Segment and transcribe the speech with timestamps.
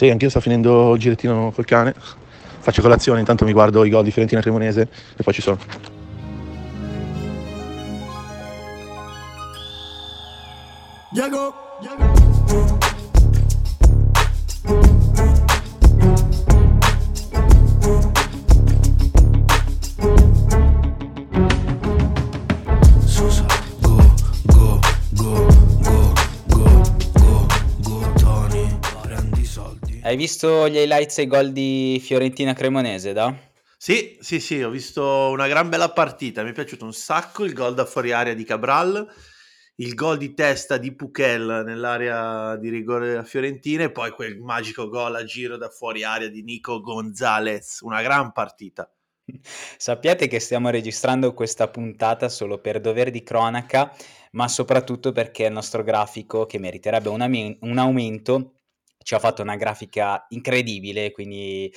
[0.00, 1.92] Sì, anch'io sto finendo il girettino col cane.
[1.94, 5.58] Faccio colazione, intanto mi guardo i gol di Fiorentina Cremonese e poi ci sono.
[11.10, 11.60] Diego.
[11.82, 12.09] Sosa,
[30.10, 33.32] Hai visto gli highlights e i gol di Fiorentina Cremonese, da?
[33.78, 37.52] Sì, sì, sì, ho visto una gran bella partita, mi è piaciuto un sacco il
[37.52, 39.06] gol da fuori area di Cabral,
[39.76, 44.88] il gol di testa di Puchel nell'area di rigore della Fiorentina e poi quel magico
[44.88, 48.92] gol a giro da fuori area di Nico Gonzalez, una gran partita.
[49.76, 53.94] Sappiate che stiamo registrando questa puntata solo per dover di cronaca,
[54.32, 58.54] ma soprattutto perché il nostro grafico, che meriterebbe un, ame- un aumento,
[59.02, 61.72] ci ha fatto una grafica incredibile, quindi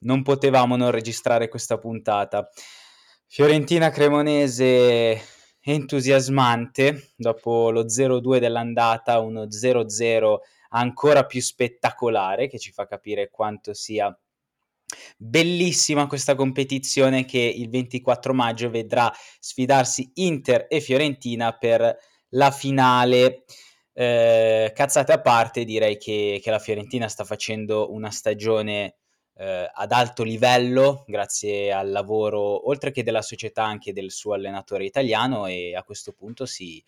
[0.00, 2.48] non potevamo non registrare questa puntata.
[3.26, 5.20] Fiorentina Cremonese
[5.60, 10.36] entusiasmante, dopo lo 0-2 dell'andata, uno 0-0
[10.70, 14.16] ancora più spettacolare, che ci fa capire quanto sia
[15.16, 21.96] bellissima questa competizione che il 24 maggio vedrà sfidarsi Inter e Fiorentina per
[22.30, 23.44] la finale.
[24.00, 28.94] Eh, cazzate a parte, direi che, che, la Fiorentina sta facendo una stagione
[29.34, 34.84] eh, ad alto livello grazie al lavoro, oltre che della società, anche del suo allenatore
[34.84, 36.80] italiano e a questo punto si,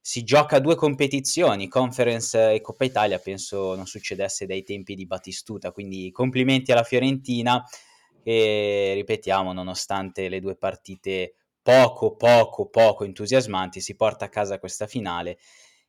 [0.00, 5.72] si gioca due competizioni, Conference e Coppa Italia, penso non succedesse dai tempi di Battistuta,
[5.72, 7.64] quindi complimenti alla Fiorentina
[8.22, 14.86] e ripetiamo, nonostante le due partite poco, poco, poco entusiasmanti, si porta a casa questa
[14.86, 15.38] finale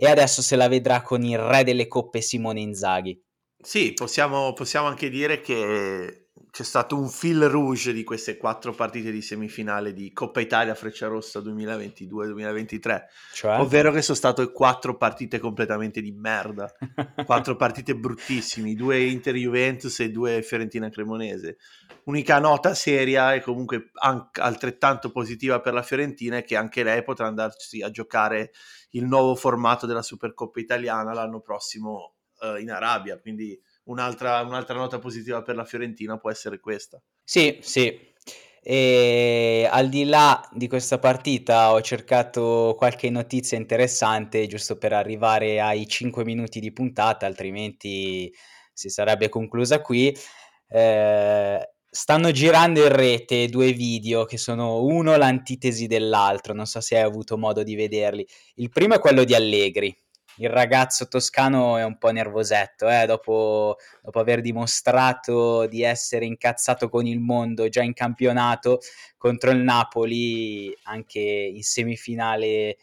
[0.00, 3.20] e adesso se la vedrà con il re delle coppe Simone Inzaghi.
[3.60, 9.10] Sì, possiamo, possiamo anche dire che c'è stato un fil rouge di queste quattro partite
[9.10, 13.02] di semifinale di Coppa Italia Frecciarossa 2022-2023,
[13.34, 13.58] Cioè?
[13.60, 16.72] ovvero che sono state quattro partite completamente di merda,
[17.24, 21.58] quattro partite bruttissimi, due Inter Juventus e due Fiorentina Cremonese.
[22.04, 27.02] Unica nota seria e comunque anche altrettanto positiva per la Fiorentina è che anche lei
[27.02, 28.52] potrà andarsi a giocare
[28.90, 34.98] il nuovo formato della Supercoppa italiana l'anno prossimo uh, in Arabia, quindi un'altra, un'altra nota
[34.98, 37.00] positiva per la Fiorentina può essere questa.
[37.22, 38.06] Sì, sì.
[38.60, 45.60] E al di là di questa partita ho cercato qualche notizia interessante giusto per arrivare
[45.60, 48.32] ai 5 minuti di puntata, altrimenti
[48.72, 50.14] si sarebbe conclusa qui.
[50.68, 56.96] Eh, stanno girando in rete due video che sono uno l'antitesi dell'altro, non so se
[56.96, 58.26] hai avuto modo di vederli.
[58.56, 59.96] Il primo è quello di Allegri,
[60.38, 63.06] il ragazzo toscano è un po' nervosetto, eh?
[63.06, 68.80] dopo, dopo, aver dimostrato di essere incazzato con il mondo già in campionato
[69.16, 72.76] contro il Napoli, anche in semifinale,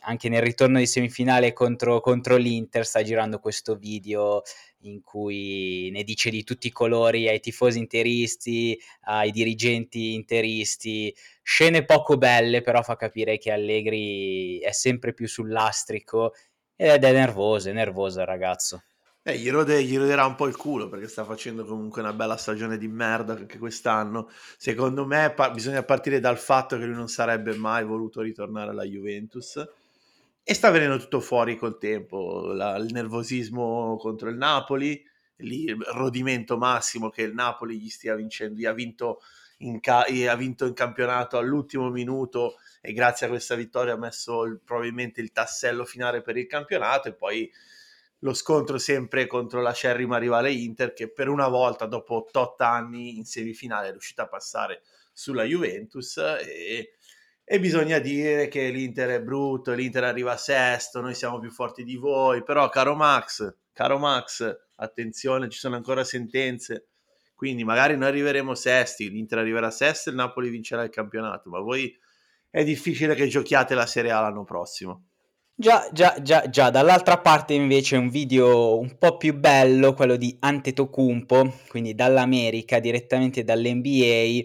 [0.00, 4.42] anche nel ritorno di semifinale contro, contro l'Inter, sta girando questo video
[4.82, 11.84] in cui ne dice di tutti i colori ai tifosi interisti, ai dirigenti interisti, scene
[11.84, 16.32] poco belle, però fa capire che Allegri è sempre più sull'astrico
[16.80, 18.84] ed è nervoso, è nervoso il ragazzo.
[19.24, 22.36] Eh, gli, rode, gli roderà un po' il culo perché sta facendo comunque una bella
[22.36, 24.30] stagione di merda anche quest'anno.
[24.56, 28.84] Secondo me pa- bisogna partire dal fatto che lui non sarebbe mai voluto ritornare alla
[28.84, 29.60] Juventus
[30.44, 32.52] e sta venendo tutto fuori col tempo.
[32.52, 35.04] La, il nervosismo contro il Napoli,
[35.38, 39.18] il rodimento massimo che il Napoli gli stia vincendo, gli ha vinto in,
[39.80, 44.60] ca- ha vinto in campionato all'ultimo minuto e grazie a questa vittoria ha messo il,
[44.64, 47.50] probabilmente il tassello finale per il campionato e poi
[48.20, 53.16] lo scontro sempre contro la scerrima rivale Inter che per una volta dopo 88 anni
[53.16, 54.82] in semifinale è riuscita a passare
[55.12, 56.94] sulla Juventus e,
[57.44, 61.82] e bisogna dire che l'Inter è brutto, l'Inter arriva a sesto, noi siamo più forti
[61.82, 66.88] di voi, però caro Max, caro Max, attenzione, ci sono ancora sentenze,
[67.38, 71.60] quindi magari noi arriveremo sesti, l'Inter arriverà sesto e il Napoli vincerà il campionato, ma
[71.60, 71.96] voi
[72.50, 75.04] è difficile che giochiate la Serie A l'anno prossimo.
[75.54, 80.36] Già, già, già, già, dall'altra parte invece un video un po' più bello, quello di
[80.40, 84.42] Antetokounmpo, quindi dall'America, direttamente dall'NBA.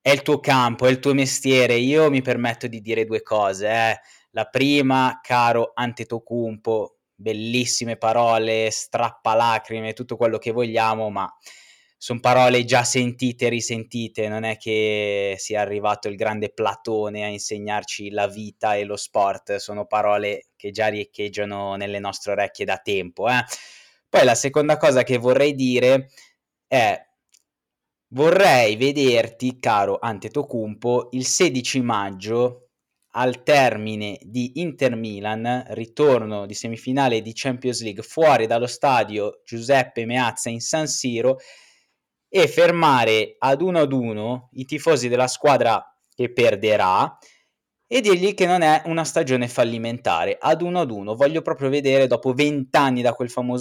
[0.00, 1.74] È il tuo campo, è il tuo mestiere.
[1.74, 3.68] Io mi permetto di dire due cose.
[3.68, 4.00] Eh.
[4.30, 11.30] La prima, caro Antetokounmpo, bellissime parole, strappalacrime, tutto quello che vogliamo, ma
[12.02, 17.28] sono parole già sentite e risentite, non è che sia arrivato il grande Platone a
[17.28, 22.78] insegnarci la vita e lo sport, sono parole che già riecheggiano nelle nostre orecchie da
[22.78, 23.28] tempo.
[23.28, 23.44] Eh?
[24.08, 26.10] Poi la seconda cosa che vorrei dire
[26.66, 27.00] è
[28.08, 32.70] vorrei vederti, caro Antetokounmpo, il 16 maggio
[33.12, 40.04] al termine di Inter Milan, ritorno di semifinale di Champions League fuori dallo stadio Giuseppe
[40.04, 41.38] Meazza in San Siro
[42.34, 45.84] e fermare ad uno ad uno i tifosi della squadra
[46.14, 47.18] che perderà
[47.86, 50.38] e dirgli che non è una stagione fallimentare.
[50.40, 53.14] Ad uno ad uno voglio proprio vedere dopo vent'anni da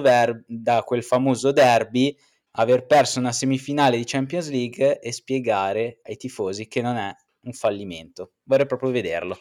[0.00, 2.16] ver- da quel famoso derby
[2.52, 7.52] aver perso una semifinale di Champions League e spiegare ai tifosi che non è un
[7.54, 8.34] fallimento.
[8.44, 9.36] Vorrei proprio vederlo.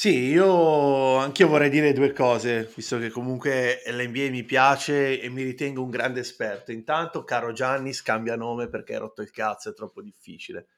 [0.00, 5.42] Sì, io anch'io vorrei dire due cose, visto che comunque l'NBA mi piace e mi
[5.42, 6.70] ritengo un grande esperto.
[6.70, 10.68] Intanto, caro Gianni, scambia nome perché hai rotto il cazzo, è troppo difficile.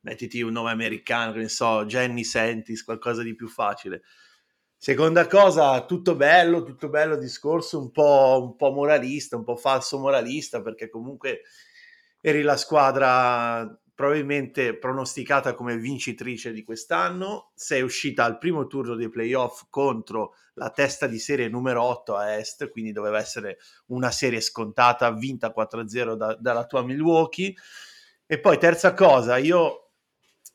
[0.00, 4.00] Mettiti un nome americano, che ne so, Jenny Sentis, qualcosa di più facile.
[4.78, 9.98] Seconda cosa, tutto bello, tutto bello discorso, un po', un po' moralista, un po' falso
[9.98, 11.42] moralista, perché comunque
[12.22, 19.10] eri la squadra probabilmente pronosticata come vincitrice di quest'anno, sei uscita al primo turno dei
[19.10, 23.58] playoff contro la testa di serie numero 8 a est, quindi doveva essere
[23.88, 27.52] una serie scontata, vinta 4-0 da, dalla tua Milwaukee.
[28.24, 29.90] E poi terza cosa, io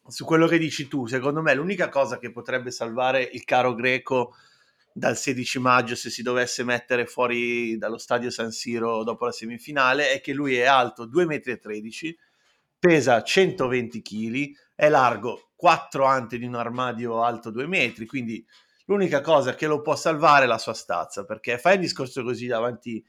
[0.07, 4.33] su quello che dici tu, secondo me l'unica cosa che potrebbe salvare il caro greco
[4.91, 10.09] dal 16 maggio se si dovesse mettere fuori dallo stadio San Siro dopo la semifinale
[10.09, 12.24] è che lui è alto 2,13 m
[12.85, 18.45] pesa 120 kg, è largo 4 ante di un armadio alto 2 metri, quindi
[18.85, 22.45] l'unica cosa che lo può salvare è la sua stazza, perché fai il discorso così
[22.45, 23.03] davanti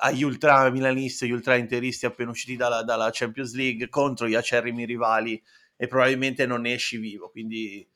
[0.00, 4.84] agli ultra milanisti, agli ultra interisti appena usciti dalla, dalla, Champions League contro gli acerrimi
[4.84, 5.42] rivali
[5.76, 7.86] e probabilmente non ne esci vivo, quindi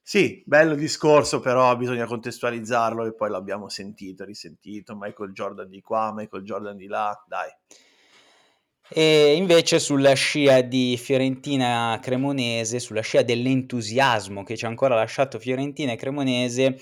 [0.00, 6.12] sì, bello discorso, però bisogna contestualizzarlo e poi l'abbiamo sentito, risentito, Michael Jordan di qua,
[6.14, 7.50] Michael Jordan di là, dai.
[8.94, 15.38] E invece sulla scia di Fiorentina Cremonese, sulla scia dell'entusiasmo che ci ha ancora lasciato
[15.38, 16.78] Fiorentina e Cremonese,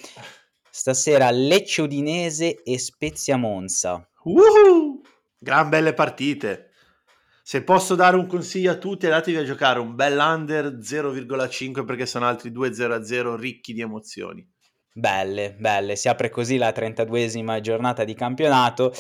[0.69, 4.09] stasera Lecce Udinese e Spezia Monza.
[4.25, 5.01] Uh-huh!
[5.39, 6.71] Gran belle partite.
[7.43, 12.07] Se posso dare un consiglio a tutti, andatevi a giocare un bel under 0,5 perché
[12.07, 14.47] sono altri 2 0-0 ricchi di emozioni.
[14.93, 15.95] Belle, belle.
[15.95, 18.93] Si apre così la 32esima giornata di campionato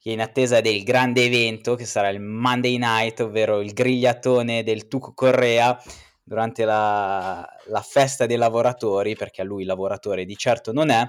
[0.00, 4.88] che in attesa del grande evento che sarà il Monday Night, ovvero il grigliatone del
[4.88, 5.78] Tuco Correa
[6.22, 11.06] durante la, la festa dei lavoratori, perché a lui lavoratore di certo non è.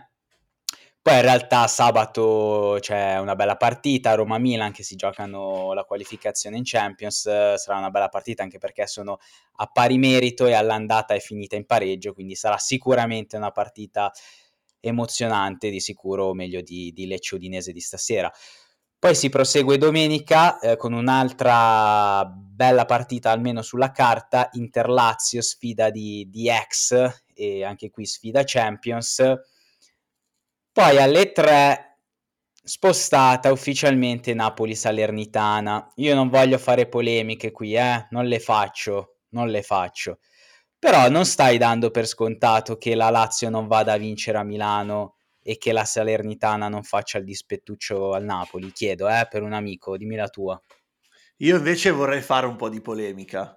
[1.01, 6.63] Poi in realtà sabato c'è una bella partita, Roma-Milan che si giocano la qualificazione in
[6.63, 7.21] Champions,
[7.55, 9.19] sarà una bella partita anche perché sono
[9.55, 14.11] a pari merito e all'andata è finita in pareggio, quindi sarà sicuramente una partita
[14.81, 18.31] emozionante, di sicuro meglio di, di Lecce Udinese di stasera.
[19.01, 26.29] Poi si prosegue domenica eh, con un'altra bella partita, almeno sulla carta, Inter-Lazio, sfida di,
[26.29, 29.23] di ex e anche qui sfida Champions.
[30.71, 31.97] Poi alle 3
[32.63, 35.93] spostata ufficialmente Napoli-Salernitana.
[35.95, 38.05] Io non voglio fare polemiche qui, eh?
[38.11, 40.19] non le faccio, non le faccio.
[40.77, 45.15] Però non stai dando per scontato che la Lazio non vada a vincere a Milano
[45.43, 49.97] e che la Salernitana non faccia il dispettuccio al Napoli, chiedo, eh, per un amico,
[49.97, 50.61] dimmi la tua.
[51.37, 53.55] Io invece vorrei fare un po' di polemica,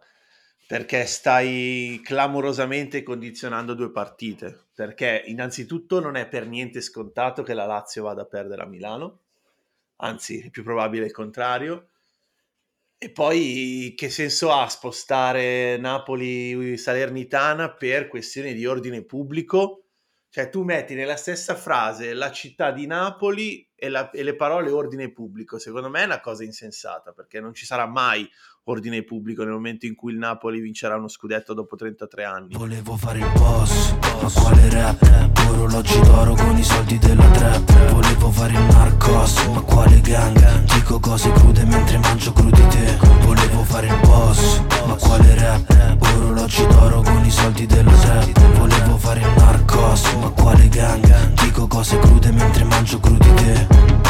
[0.67, 7.67] perché stai clamorosamente condizionando due partite, perché innanzitutto non è per niente scontato che la
[7.67, 9.21] Lazio vada a perdere a Milano,
[9.97, 11.91] anzi è più probabile il contrario,
[12.97, 19.84] e poi che senso ha spostare Napoli-Salernitana per questioni di ordine pubblico?
[20.35, 24.73] Cioè tu metti nella stessa frase la città di Napoli e, la, e, le parole
[24.73, 25.61] ordine pubblico.
[25.61, 28.29] Secondo me è una cosa insensata perché non ci sarà mai
[28.64, 32.55] ordine pubblico nel momento in cui il Napoli vincerà uno scudetto dopo 33 anni.
[32.55, 35.38] Volevo fare il boss, ma quale rap?
[35.50, 37.91] Orologi d'oro con i soldi della trap.
[37.93, 40.64] Volevo fare il narcos, ma quale gang?
[40.64, 42.97] Dico cose crude mentre mangio crudité.
[43.21, 45.84] Volevo fare il boss, ma quale rap?
[46.25, 51.33] orologi d'oro con i soldi dello trap Volevo fare il narcos, ma quale gang?
[51.43, 54.04] Dico cose crude mentre mangio crudi te